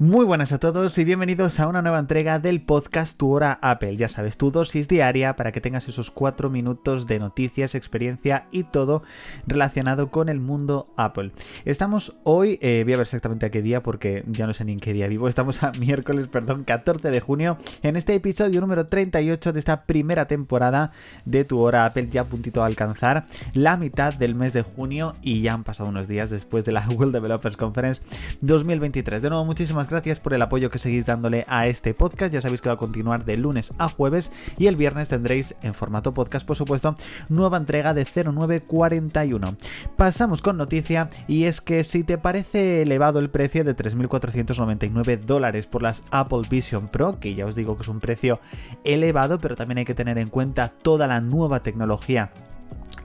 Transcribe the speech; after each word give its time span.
Muy 0.00 0.24
buenas 0.24 0.50
a 0.52 0.58
todos 0.58 0.96
y 0.96 1.04
bienvenidos 1.04 1.60
a 1.60 1.68
una 1.68 1.82
nueva 1.82 1.98
entrega 1.98 2.38
del 2.38 2.62
podcast 2.62 3.18
Tu 3.18 3.30
Hora 3.30 3.58
Apple. 3.60 3.98
Ya 3.98 4.08
sabes, 4.08 4.38
tu 4.38 4.50
dosis 4.50 4.88
diaria 4.88 5.36
para 5.36 5.52
que 5.52 5.60
tengas 5.60 5.88
esos 5.88 6.10
cuatro 6.10 6.48
minutos 6.48 7.06
de 7.06 7.18
noticias, 7.18 7.74
experiencia 7.74 8.46
y 8.50 8.62
todo 8.62 9.02
relacionado 9.46 10.10
con 10.10 10.30
el 10.30 10.40
mundo 10.40 10.84
Apple. 10.96 11.32
Estamos 11.66 12.16
hoy, 12.24 12.58
eh, 12.62 12.80
voy 12.82 12.94
a 12.94 12.96
ver 12.96 13.02
exactamente 13.02 13.44
a 13.44 13.50
qué 13.50 13.60
día 13.60 13.82
porque 13.82 14.24
ya 14.26 14.46
no 14.46 14.54
sé 14.54 14.64
ni 14.64 14.72
en 14.72 14.80
qué 14.80 14.94
día 14.94 15.06
vivo. 15.06 15.28
Estamos 15.28 15.62
a 15.62 15.70
miércoles, 15.78 16.28
perdón, 16.28 16.62
14 16.62 17.10
de 17.10 17.20
junio 17.20 17.58
en 17.82 17.96
este 17.96 18.14
episodio 18.14 18.62
número 18.62 18.86
38 18.86 19.52
de 19.52 19.58
esta 19.58 19.84
primera 19.84 20.26
temporada 20.26 20.92
de 21.26 21.44
Tu 21.44 21.60
Hora 21.60 21.84
Apple. 21.84 22.08
Ya 22.10 22.22
a 22.22 22.24
puntito 22.24 22.62
a 22.62 22.66
alcanzar 22.66 23.26
la 23.52 23.76
mitad 23.76 24.14
del 24.14 24.34
mes 24.34 24.54
de 24.54 24.62
junio 24.62 25.14
y 25.20 25.42
ya 25.42 25.52
han 25.52 25.62
pasado 25.62 25.90
unos 25.90 26.08
días 26.08 26.30
después 26.30 26.64
de 26.64 26.72
la 26.72 26.88
World 26.88 27.12
Developers 27.12 27.58
Conference 27.58 28.00
2023. 28.40 29.20
De 29.20 29.28
nuevo, 29.28 29.44
muchísimas 29.44 29.89
gracias 29.90 30.20
por 30.20 30.34
el 30.34 30.42
apoyo 30.42 30.70
que 30.70 30.78
seguís 30.78 31.06
dándole 31.06 31.44
a 31.48 31.66
este 31.66 31.94
podcast. 31.94 32.32
Ya 32.32 32.40
sabéis 32.40 32.62
que 32.62 32.68
va 32.68 32.74
a 32.74 32.78
continuar 32.78 33.24
de 33.24 33.36
lunes 33.36 33.74
a 33.78 33.88
jueves 33.88 34.32
y 34.58 34.66
el 34.66 34.76
viernes 34.76 35.08
tendréis 35.08 35.56
en 35.62 35.74
formato 35.74 36.14
podcast, 36.14 36.46
por 36.46 36.56
supuesto, 36.56 36.94
nueva 37.28 37.56
entrega 37.56 37.94
de 37.94 38.04
0941. 38.04 39.56
Pasamos 39.96 40.42
con 40.42 40.56
noticia 40.56 41.10
y 41.28 41.44
es 41.44 41.60
que 41.60 41.84
si 41.84 42.04
te 42.04 42.18
parece 42.18 42.82
elevado 42.82 43.18
el 43.18 43.30
precio 43.30 43.64
de 43.64 43.76
3.499 43.76 45.20
dólares 45.20 45.66
por 45.66 45.82
las 45.82 46.04
Apple 46.10 46.42
Vision 46.48 46.88
Pro, 46.88 47.18
que 47.20 47.34
ya 47.34 47.46
os 47.46 47.54
digo 47.54 47.76
que 47.76 47.82
es 47.82 47.88
un 47.88 48.00
precio 48.00 48.40
elevado, 48.84 49.40
pero 49.40 49.56
también 49.56 49.78
hay 49.78 49.84
que 49.84 49.94
tener 49.94 50.18
en 50.18 50.28
cuenta 50.28 50.72
toda 50.82 51.06
la 51.06 51.20
nueva 51.20 51.62
tecnología 51.62 52.32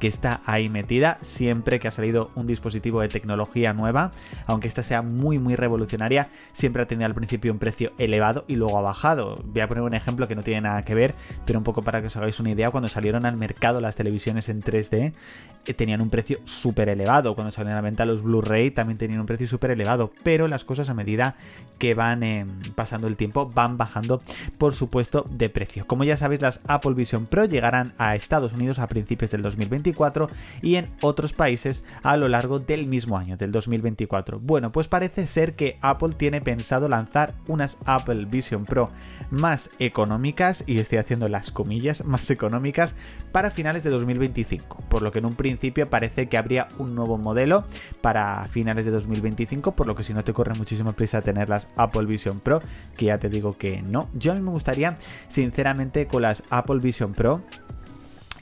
que 0.00 0.08
está 0.08 0.40
ahí 0.46 0.68
metida 0.68 1.18
siempre 1.20 1.78
que 1.78 1.86
ha 1.86 1.90
salido 1.90 2.30
un 2.34 2.46
dispositivo 2.46 3.02
de 3.02 3.08
tecnología 3.08 3.72
nueva, 3.72 4.10
aunque 4.46 4.66
esta 4.66 4.82
sea 4.82 5.02
muy 5.02 5.38
muy 5.38 5.54
revolucionaria, 5.54 6.26
siempre 6.52 6.82
ha 6.82 6.86
tenido 6.86 7.06
al 7.06 7.14
principio 7.14 7.52
un 7.52 7.58
precio 7.58 7.92
elevado 7.98 8.44
y 8.48 8.56
luego 8.56 8.78
ha 8.78 8.82
bajado. 8.82 9.36
Voy 9.44 9.60
a 9.60 9.68
poner 9.68 9.84
un 9.84 9.94
ejemplo 9.94 10.26
que 10.26 10.34
no 10.34 10.42
tiene 10.42 10.62
nada 10.62 10.82
que 10.82 10.94
ver, 10.94 11.14
pero 11.44 11.58
un 11.58 11.64
poco 11.64 11.82
para 11.82 12.00
que 12.00 12.08
os 12.08 12.16
hagáis 12.16 12.40
una 12.40 12.50
idea, 12.50 12.70
cuando 12.70 12.88
salieron 12.88 13.26
al 13.26 13.36
mercado 13.36 13.80
las 13.80 13.94
televisiones 13.94 14.48
en 14.48 14.62
3D 14.62 15.12
eh, 15.66 15.74
tenían 15.74 16.00
un 16.00 16.10
precio 16.10 16.38
súper 16.44 16.88
elevado, 16.88 17.34
cuando 17.34 17.50
salieron 17.50 17.74
a 17.74 17.76
la 17.76 17.82
venta 17.82 18.06
los 18.06 18.22
Blu-ray 18.22 18.70
también 18.70 18.98
tenían 18.98 19.20
un 19.20 19.26
precio 19.26 19.46
súper 19.46 19.70
elevado, 19.70 20.10
pero 20.22 20.48
las 20.48 20.64
cosas 20.64 20.88
a 20.88 20.94
medida 20.94 21.36
que 21.78 21.94
van 21.94 22.22
eh, 22.22 22.46
pasando 22.74 23.06
el 23.06 23.16
tiempo 23.16 23.50
van 23.54 23.76
bajando 23.76 24.22
por 24.56 24.74
supuesto 24.74 25.26
de 25.30 25.50
precio. 25.50 25.86
Como 25.86 26.04
ya 26.04 26.16
sabéis 26.16 26.40
las 26.40 26.60
Apple 26.66 26.94
Vision 26.94 27.26
Pro 27.26 27.44
llegarán 27.44 27.92
a 27.98 28.16
Estados 28.16 28.54
Unidos 28.54 28.78
a 28.78 28.86
principios 28.86 29.30
del 29.30 29.42
2020 29.42 29.89
y 30.62 30.76
en 30.76 30.90
otros 31.00 31.32
países 31.32 31.82
a 32.02 32.16
lo 32.16 32.28
largo 32.28 32.58
del 32.58 32.86
mismo 32.86 33.16
año, 33.16 33.36
del 33.36 33.52
2024. 33.52 34.40
Bueno, 34.40 34.72
pues 34.72 34.88
parece 34.88 35.26
ser 35.26 35.54
que 35.54 35.78
Apple 35.80 36.10
tiene 36.16 36.40
pensado 36.40 36.88
lanzar 36.88 37.34
unas 37.46 37.78
Apple 37.86 38.26
Vision 38.26 38.64
Pro 38.64 38.90
más 39.30 39.70
económicas, 39.78 40.64
y 40.66 40.78
estoy 40.78 40.98
haciendo 40.98 41.28
las 41.28 41.50
comillas, 41.50 42.04
más 42.04 42.30
económicas, 42.30 42.94
para 43.32 43.50
finales 43.50 43.82
de 43.82 43.90
2025, 43.90 44.84
por 44.88 45.02
lo 45.02 45.12
que 45.12 45.18
en 45.18 45.26
un 45.26 45.34
principio 45.34 45.88
parece 45.88 46.28
que 46.28 46.36
habría 46.36 46.68
un 46.78 46.94
nuevo 46.94 47.18
modelo 47.18 47.64
para 48.00 48.44
finales 48.46 48.84
de 48.84 48.90
2025, 48.90 49.72
por 49.72 49.86
lo 49.86 49.94
que 49.94 50.02
si 50.02 50.14
no 50.14 50.24
te 50.24 50.32
corre 50.32 50.54
muchísimo 50.54 50.92
prisa 50.92 51.22
tener 51.22 51.48
las 51.48 51.68
Apple 51.76 52.06
Vision 52.06 52.40
Pro, 52.40 52.60
que 52.96 53.06
ya 53.06 53.18
te 53.18 53.28
digo 53.28 53.56
que 53.56 53.82
no. 53.82 54.08
Yo 54.14 54.32
a 54.32 54.34
mí 54.34 54.40
me 54.40 54.50
gustaría, 54.50 54.96
sinceramente, 55.28 56.06
con 56.06 56.22
las 56.22 56.42
Apple 56.50 56.78
Vision 56.80 57.14
Pro, 57.14 57.42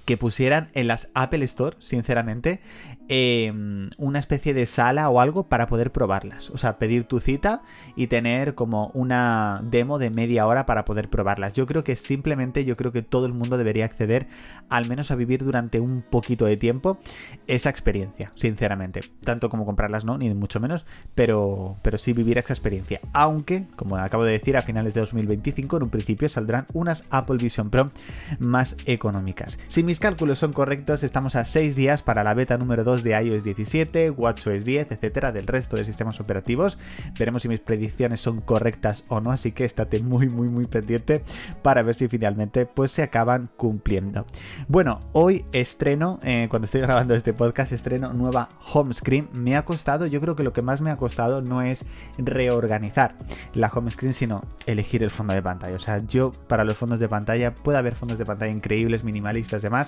que 0.09 0.17
pusieran 0.17 0.69
en 0.73 0.87
las 0.87 1.11
Apple 1.13 1.45
Store, 1.45 1.77
sinceramente, 1.81 2.63
Em, 3.11 3.89
una 3.97 4.19
especie 4.19 4.53
de 4.53 4.67
sala 4.67 5.09
o 5.09 5.19
algo 5.19 5.49
para 5.49 5.67
poder 5.67 5.93
probarlas. 5.93 6.51
O 6.51 6.59
sea, 6.59 6.79
pedir 6.79 7.05
tu 7.05 7.21
cita 7.21 7.63
y 7.97 8.09
tener 8.09 8.55
como 8.55 8.91
una 8.93 9.63
demo 9.65 9.99
de 9.99 10.11
media 10.11 10.47
hora 10.47 10.67
para 10.67 10.85
poder 10.85 11.09
probarlas. 11.09 11.55
Yo 11.55 11.65
creo 11.65 11.85
que 11.85 11.97
simplemente 11.97 12.67
yo 12.67 12.77
creo 12.77 12.93
que 12.93 13.01
todo 13.01 13.25
el 13.25 13.33
mundo 13.33 13.57
debería 13.57 13.87
acceder 13.87 14.29
al 14.69 14.87
menos 14.89 15.11
a 15.11 15.15
vivir 15.15 15.43
durante 15.43 15.81
un 15.81 16.03
poquito 16.03 16.45
de 16.45 16.59
tiempo 16.59 16.99
esa 17.47 17.71
experiencia, 17.71 18.31
sinceramente. 18.37 19.01
Tanto 19.25 19.49
como 19.49 19.65
comprarlas, 19.65 20.05
no, 20.05 20.19
ni 20.19 20.29
mucho 20.35 20.61
menos, 20.61 20.85
pero, 21.15 21.79
pero 21.81 21.97
sí 21.97 22.13
vivir 22.13 22.37
esa 22.37 22.53
experiencia. 22.53 23.01
Aunque, 23.15 23.69
como 23.77 23.97
acabo 23.97 24.25
de 24.25 24.33
decir, 24.33 24.55
a 24.59 24.61
finales 24.61 24.93
de 24.93 25.01
2025 25.01 25.79
en 25.79 25.83
un 25.85 25.91
principio 25.91 26.29
saldrán 26.29 26.67
unas 26.75 27.05
Apple 27.09 27.39
Vision 27.39 27.71
Pro 27.71 27.91
más 28.39 28.77
económicas. 28.85 29.59
Si 29.69 29.83
mis 29.83 29.98
cálculos 29.99 30.39
son 30.39 30.53
correctos, 30.53 31.03
estamos 31.03 31.35
a 31.35 31.45
6 31.45 31.75
días 31.75 32.03
para 32.03 32.23
la 32.23 32.35
beta 32.35 32.59
número 32.59 32.85
2 32.85 33.03
de 33.03 33.23
iOS 33.23 33.43
17, 33.43 34.11
WatchOS 34.11 34.65
10, 34.65 34.93
etcétera, 34.93 35.33
del 35.33 35.47
resto 35.47 35.77
de 35.77 35.85
sistemas 35.85 36.21
operativos. 36.21 36.79
Veremos 37.19 37.43
si 37.43 37.49
mis 37.49 37.61
predicciones 37.61 38.21
son 38.21 38.41
correctas 38.41 39.05
o 39.09 39.21
no, 39.21 39.33
así 39.33 39.53
que 39.53 39.65
estate 39.65 40.01
muy, 40.01 40.29
muy, 40.29 40.49
muy 40.49 40.67
pendiente 40.67 41.23
para 41.63 41.83
ver 41.83 41.95
si 41.95 42.09
finalmente 42.09 42.67
pues 42.67 42.93
se 42.93 43.03
acaban 43.03 43.51
cumpliendo. 43.57 44.27
Bueno, 44.69 45.01
hoy 45.13 45.45
estreno, 45.53 46.19
eh, 46.23 46.47
cuando 46.51 46.67
estoy 46.67 46.81
grabando 46.83 47.15
este 47.15 47.33
podcast, 47.33 47.73
estreno 47.73 48.13
nueva 48.13 48.49
home 48.73 48.95
screen. 48.95 49.29
Me 49.33 49.57
ha 49.57 49.65
costado, 49.65 50.07
yo 50.07 50.21
creo 50.21 50.37
que 50.37 50.43
lo 50.43 50.53
que 50.53 50.63
más 50.63 50.81
me 50.81 50.91
ha 50.91 50.97
costado 50.97 51.43
no 51.43 51.63
es 51.63 51.87
reorganizar 52.19 53.17
la 53.55 53.69
home 53.69 53.91
screen, 53.91 54.15
sino 54.15 54.45
elegir 54.67 55.03
el 55.03 55.11
fondo 55.11 55.35
de 55.35 55.43
pantalla. 55.43 55.77
O 55.77 55.81
sea, 55.81 55.99
yo 55.99 56.33
para 56.47 56.65
los 56.65 56.77
fondos 56.77 57.01
de 57.01 57.09
pantalla, 57.09 57.55
puede 57.55 57.79
haber 57.79 57.95
fondos 57.95 58.19
de 58.19 58.27
pantalla 58.27 58.53
increíbles, 58.53 59.03
minimalistas, 59.05 59.63
demás 59.63 59.88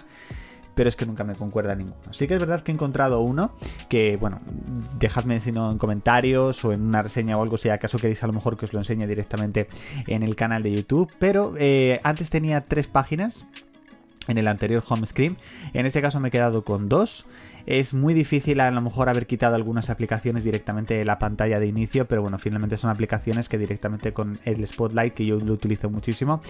pero 0.75 0.89
es 0.89 0.97
que 0.97 1.05
nunca 1.07 1.25
me 1.25 1.35
concuerda 1.35 1.75
ninguno. 1.75 2.13
Sí 2.13 2.27
que 2.27 2.35
es 2.35 2.41
verdad 2.41 2.63
que 2.63 2.73
he 2.73 2.75
encontrado 2.75 3.21
uno 3.21 3.53
que, 3.89 4.17
bueno, 4.21 4.41
dejadme 4.99 5.41
no 5.53 5.73
en 5.73 5.79
comentarios 5.79 6.65
o 6.65 6.73
en 6.73 6.83
una 6.83 7.03
reseña 7.03 7.37
o 7.37 7.43
algo 7.43 7.59
si 7.59 7.69
acaso 7.69 7.99
queréis 7.99 8.23
a 8.23 8.27
lo 8.27 8.33
mejor 8.33 8.57
que 8.57 8.65
os 8.65 8.73
lo 8.73 8.79
enseñe 8.79 9.07
directamente 9.07 9.69
en 10.07 10.23
el 10.23 10.37
canal 10.37 10.63
de 10.63 10.73
YouTube, 10.73 11.11
pero 11.19 11.55
eh, 11.59 11.99
antes 12.03 12.31
tenía 12.31 12.63
tres 12.63 12.87
páginas 12.87 13.45
en 14.29 14.39
el 14.39 14.49
anterior 14.49 14.83
home 14.89 15.07
screen. 15.07 15.37
En 15.75 15.87
este 15.87 16.01
caso 16.01 16.21
me 16.21 16.29
he 16.29 16.31
quedado 16.31 16.65
con 16.65 16.89
dos. 16.89 17.27
Es 17.67 17.95
muy 17.95 18.15
difícil 18.15 18.61
a 18.61 18.71
lo 18.71 18.81
mejor 18.81 19.09
haber 19.09 19.27
quitado 19.27 19.55
algunas 19.55 19.91
aplicaciones 19.91 20.45
directamente 20.45 20.95
de 20.95 21.05
la 21.05 21.19
pantalla 21.19 21.61
de 21.61 21.67
inicio, 21.67 22.05
pero 22.07 22.23
bueno, 22.23 22.39
finalmente 22.39 22.77
son 22.77 22.91
aplicaciones 22.91 23.49
que 23.49 23.59
directamente 23.59 24.13
con 24.13 24.39
el 24.45 24.67
Spotlight, 24.67 25.15
que 25.15 25.27
yo 25.27 25.37
lo 25.37 25.53
utilizo 25.53 25.91
muchísimo, 25.91 26.41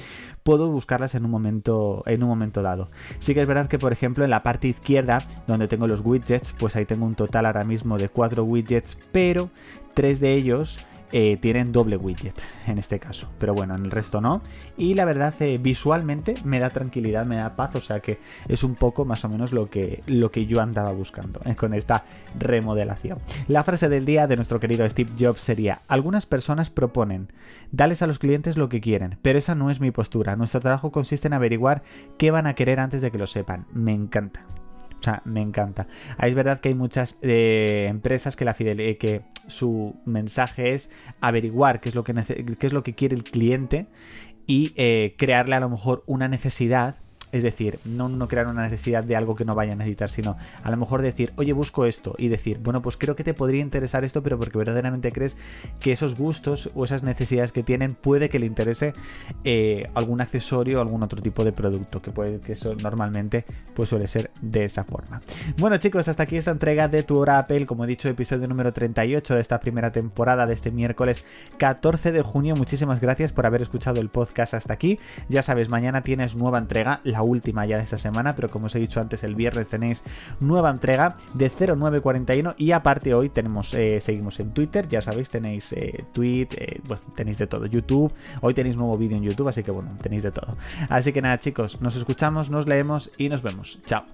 puedo 0.43 0.69
buscarlas 0.71 1.15
en 1.15 1.25
un 1.25 1.31
momento, 1.31 2.03
en 2.07 2.23
un 2.23 2.29
momento 2.29 2.63
dado. 2.63 2.89
Sí 3.19 3.35
que 3.35 3.43
es 3.43 3.49
verdad 3.49 3.69
que, 3.69 3.79
por 3.79 3.93
ejemplo, 3.93 4.25
en 4.25 4.31
la 4.31 4.43
parte 4.43 4.69
izquierda, 4.69 5.23
donde 5.47 5.69
tengo 5.69 5.87
los 5.87 6.01
widgets, 6.05 6.55
pues 6.59 6.77
ahí 6.77 6.85
tengo 6.85 7.07
un 7.07 7.15
total 7.15 7.47
ahora 7.47 7.65
mismo 7.65 7.99
de 7.99 8.09
cuatro 8.09 8.45
widgets, 8.45 8.97
pero 9.13 9.51
tres 9.95 10.21
de 10.21 10.35
ellos 10.35 10.85
eh, 11.13 11.37
tienen 11.39 11.73
doble 11.73 11.97
widget 11.97 12.35
en 12.67 12.79
este 12.79 12.99
caso, 12.99 13.31
pero 13.39 13.55
bueno, 13.55 13.75
en 13.75 13.85
el 13.85 13.91
resto 13.91 14.21
no. 14.21 14.43
Y 14.77 14.95
la 14.95 15.05
verdad, 15.05 15.35
eh, 15.41 15.59
visualmente 15.59 16.35
me 16.45 16.61
da 16.61 16.71
tranquilidad, 16.71 17.27
me 17.27 17.37
da 17.37 17.57
paz, 17.57 17.75
o 17.75 17.81
sea 17.81 18.01
que 18.01 18.19
es 18.49 18.63
un 18.63 18.75
poco 18.75 19.05
más 19.05 19.25
o 19.25 19.29
menos 19.29 19.53
lo 19.53 19.69
que, 19.71 20.03
lo 20.07 20.31
que 20.31 20.47
yo 20.47 20.61
andaba 20.61 20.93
buscando 20.93 21.41
eh, 21.45 21.57
con 21.57 21.75
esta 21.75 22.05
remodelación. 22.39 23.19
La 23.49 23.65
frase 23.65 23.89
del 23.89 24.05
día 24.05 24.27
de 24.27 24.37
nuestro 24.37 24.59
querido 24.59 24.89
Steve 24.89 25.11
Jobs 25.19 25.41
sería, 25.41 25.83
algunas 25.89 26.27
personas 26.27 26.71
proponen, 26.71 27.33
dales 27.73 28.03
a 28.03 28.07
los 28.07 28.19
clientes 28.19 28.57
lo 28.57 28.69
que 28.69 28.81
quieren, 28.81 29.19
pero 29.23 29.39
esa 29.39 29.55
no 29.55 29.71
es 29.71 29.81
mi 29.81 29.91
postura. 29.91 30.37
Nuestro 30.37 30.61
trabajo 30.61 30.93
consiste 30.93 31.27
en 31.27 31.35
averiguar 31.35 31.83
qué 32.19 32.31
van 32.31 32.47
a 32.47 32.55
querer 32.55 32.81
antes 32.81 33.03
de 33.03 33.11
que 33.11 33.19
lo 33.19 33.27
sepan. 33.27 33.67
Me 33.73 33.93
encanta. 33.93 34.45
O 35.01 35.03
sea, 35.03 35.23
me 35.25 35.41
encanta. 35.41 35.87
es 36.21 36.35
verdad 36.35 36.61
que 36.61 36.69
hay 36.69 36.75
muchas 36.75 37.19
eh, 37.23 37.87
empresas 37.89 38.37
que, 38.37 38.45
la 38.45 38.55
eh, 38.59 38.97
que 39.01 39.23
su 39.49 39.97
mensaje 40.05 40.75
es 40.75 40.91
averiguar 41.23 41.81
qué 41.81 41.89
es 41.89 41.95
lo 41.95 42.05
que, 42.05 42.13
qué 42.13 42.67
es 42.67 42.73
lo 42.75 42.83
que 42.83 42.93
quiere 42.93 43.17
el 43.17 43.25
cliente 43.25 43.87
y 44.47 44.73
eh, 44.77 45.15
crearle 45.17 45.55
a 45.55 45.61
lo 45.61 45.71
mejor 45.71 46.05
una 46.07 46.29
necesidad 46.29 46.97
es 47.33 47.43
decir, 47.43 47.79
no, 47.85 48.09
no 48.09 48.29
crear 48.29 48.47
una 48.47 48.63
necesidad 48.63 49.05
de 49.05 49.17
algo 49.17 49.35
que 49.37 49.45
no 49.45 49.55
vaya 49.55 49.73
a 49.73 49.77
necesitar, 49.77 50.11
sino 50.11 50.37
a 50.63 50.71
lo 50.71 50.77
mejor 50.77 51.03
decir, 51.03 51.33
oye, 51.37 51.53
busco 51.53 51.87
esto 51.87 52.15
y 52.19 52.29
decir, 52.29 52.59
bueno, 52.59 52.83
pues 52.83 52.97
creo 52.97 53.17
que 53.17 53.25
te 53.25 53.35
podría 53.35 53.63
interesar 53.63 54.05
esto, 54.05 54.23
pero 54.23 54.39
porque 54.39 54.59
verdaderamente 54.59 55.13
crees 55.13 55.37
que 55.81 55.93
esos 55.93 56.17
gustos 56.17 56.71
o 56.75 56.85
esas 56.85 57.03
necesidades 57.03 57.53
que 57.53 57.63
tienen 57.63 57.95
puede 57.95 58.29
que 58.29 58.39
le 58.39 58.47
interese 58.47 58.93
eh, 59.45 59.87
algún 59.95 60.21
accesorio 60.21 60.79
o 60.79 60.83
algún 60.83 61.03
otro 61.03 61.23
tipo 61.23 61.45
de 61.45 61.53
producto, 61.53 62.03
que 62.03 62.11
puede 62.11 62.41
que 62.41 62.53
eso 62.53 62.75
normalmente 62.75 63.45
pues 63.75 63.89
suele 63.89 64.07
ser 64.07 64.31
de 64.41 64.65
esa 64.65 64.85
forma. 64.85 65.21
Bueno 65.59 65.77
chicos, 65.79 66.09
hasta 66.09 66.25
aquí 66.25 66.37
esta 66.37 66.51
entrega 66.51 66.89
de 66.89 67.03
Tu 67.03 67.17
Hora 67.17 67.39
Apple, 67.39 67.67
como 67.67 67.85
he 67.85 67.87
dicho, 67.87 68.09
episodio 68.09 68.49
número 68.49 68.73
38 68.73 69.35
de 69.35 69.41
esta 69.41 69.61
primera 69.61 69.93
temporada 69.93 70.47
de 70.47 70.55
este 70.55 70.71
miércoles 70.71 71.25
14 71.59 72.13
de 72.13 72.23
junio. 72.23 72.57
Muchísimas 72.57 73.01
gracias 73.01 73.33
por 73.33 73.47
haber 73.47 73.63
escuchado 73.63 74.01
el 74.01 74.09
podcast 74.09 74.55
hasta 74.55 74.73
aquí. 74.73 74.99
Ya 75.29 75.43
sabes, 75.43 75.69
mañana 75.69 76.03
tienes 76.03 76.35
nueva 76.37 76.59
entrega, 76.59 77.01
última 77.23 77.67
ya 77.67 77.77
de 77.77 77.85
esta 77.85 77.99
semana, 77.99 78.35
pero 78.35 78.49
como 78.49 78.67
os 78.67 78.75
he 78.75 78.79
dicho 78.79 79.01
antes, 79.01 79.25
el 79.25 79.35
viernes 79.35 79.69
tenéis 79.69 80.03
nueva 80.41 80.71
entrega 80.71 81.17
de 81.35 81.51
0941 81.51 82.55
y 82.59 82.73
aparte 82.73 83.15
hoy 83.15 83.29
tenemos, 83.29 83.75
eh, 83.75 84.01
seguimos 84.01 84.41
en 84.41 84.53
Twitter, 84.53 84.89
ya 84.89 85.03
sabéis, 85.03 85.31
tenéis 85.31 85.73
eh, 85.73 86.05
tweet, 86.13 86.49
eh, 86.57 86.81
tenéis 87.15 87.39
de 87.39 87.47
todo, 87.47 87.67
YouTube, 87.67 88.13
hoy 88.41 88.55
tenéis 88.55 88.77
nuevo 88.77 88.97
vídeo 88.97 89.17
en 89.17 89.25
YouTube, 89.25 89.49
así 89.49 89.63
que 89.63 89.71
bueno, 89.71 89.91
tenéis 90.03 90.23
de 90.23 90.33
todo. 90.33 90.57
Así 90.89 91.13
que 91.13 91.23
nada 91.23 91.39
chicos, 91.39 91.81
nos 91.81 91.97
escuchamos, 91.97 92.51
nos 92.51 92.67
leemos 92.67 93.11
y 93.19 93.29
nos 93.29 93.43
vemos. 93.43 93.81
Chao. 93.85 94.05